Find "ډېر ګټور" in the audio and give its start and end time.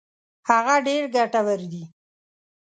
0.87-1.59